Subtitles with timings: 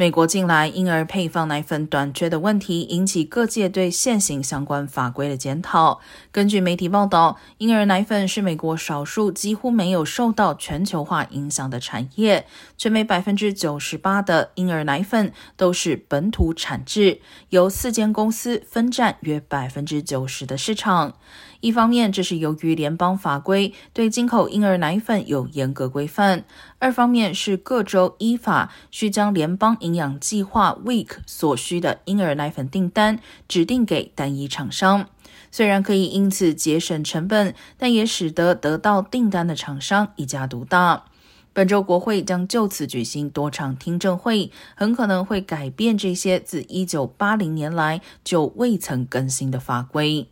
[0.00, 6.00] 美国近来婴儿配方奶粉短缺的问题，引起各界对现行相关法规的检讨。
[6.32, 12.46] 根据媒体报道，婴儿奶粉是美国少数几乎没有受到全球化影响的产业，
[12.78, 17.20] 全美百分之九十八的婴儿奶粉都是本土产制，
[17.50, 21.12] 由四间公司分占约百分之九十的市场。
[21.60, 26.38] 一方面，这是由于联邦法规对进口婴儿奶粉有严格规范；
[26.78, 35.08] 二方面是各州依法需将联邦营养计划 （WEEK） 所需的婴儿奶粉订单指定给单一厂商。
[35.50, 41.06] 虽然可以因此节省成本，但也使得得到订单的厂商一家独大。
[41.52, 50.28] 本周国会将就此举行多场听证会，很可能会改变这些自一九八零年来就未曾更新的法规。